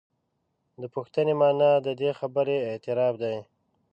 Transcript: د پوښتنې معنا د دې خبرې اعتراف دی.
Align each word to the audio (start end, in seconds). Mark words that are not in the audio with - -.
د 0.81 0.83
پوښتنې 0.95 1.33
معنا 1.41 1.71
د 1.85 1.87
دې 1.99 2.11
خبرې 2.19 2.57
اعتراف 2.69 3.13
دی. 3.23 3.37